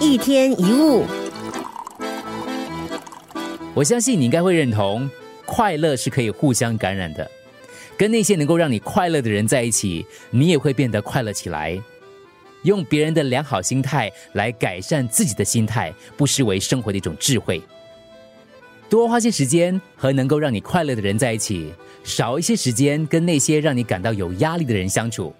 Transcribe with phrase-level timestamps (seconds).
[0.00, 1.04] 一天一物，
[3.74, 5.10] 我相信你应该会认同，
[5.44, 7.28] 快乐是可以互相感染的。
[7.96, 11.76] 跟那些能够让你快乐的人在一起，你也会变得快乐起来。
[12.62, 17.60] 用别人的良好心态来改善自己的心态，不失为生活的一种智慧。
[18.88, 21.72] 多花些时间和能够让你快乐的人在一起，
[22.04, 25.34] 少一些时间跟那些让你感到有压力的人相处。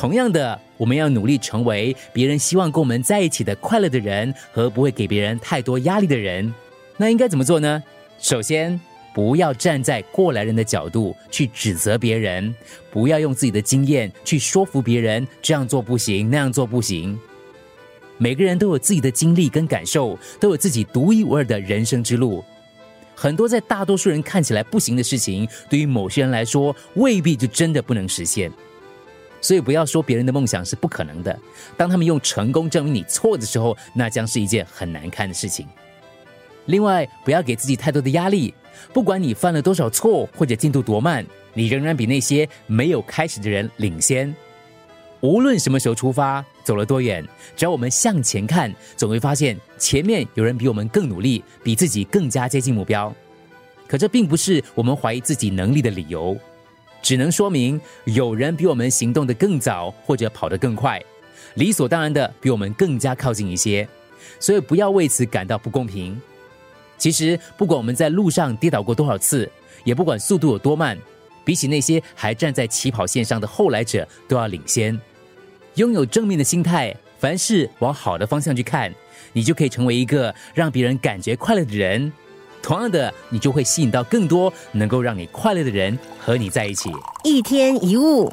[0.00, 6.54] 同样的，我们要努力成为别人希望跟我们在一起的快乐的人，和不会给别人太多压力的人。
[6.96, 7.82] 那应该怎么做呢？
[8.18, 8.80] 首先，
[9.12, 12.54] 不要站在过来人的角度去指责别人，
[12.90, 17.20] 不要用自己的经验去说服别人这样做不行，那样做不行。
[18.16, 22.42] 每个人都有自己的经历跟感受，都有自己独一无二的人生之路。
[23.14, 28.50] 很多在大多数人看起来不行的事情，对于某些人来说，未必就真的不能实现。
[29.40, 31.38] 所以不要说别人的梦想是不可能的。
[31.76, 35.66] 当他们用成功证明你错的时候，那将是一件很难堪的事情。
[36.66, 38.54] 另外，不要给自己太多的压力。
[38.92, 44.34] 不管你犯了多少错，或者进度多慢，你仍然比那些没有开始的人领先。
[45.20, 47.22] 无论什么时候出发，走了多远，
[47.54, 53.12] 只要我们向前看，总会发现前面有人比我们更努力，比自己更加接近目标。
[53.86, 56.38] 可这并不是我们怀疑自己能力的理由。
[57.02, 61.02] 只能说明有人比我们行动的更早，或者跑得更快，
[61.54, 63.88] 理所当然的比我们更加靠近一些，
[64.38, 66.20] 所以不要为此感到不公平。
[66.98, 69.50] 其实，不管我们在路上跌倒过多少次，
[69.84, 70.98] 也不管速度有多慢，
[71.44, 75.00] 比起那些还站在起跑线上的后来者，都要领先。
[75.76, 78.92] 拥有正面的心态，凡事往好的方向去看，
[79.32, 82.12] 你就可以成为一个让别人感觉快乐的人。
[82.62, 86.90] 同样的，你就会吸引到更多能够让你快乐的人和你在一起。
[87.24, 88.30] 一天一物。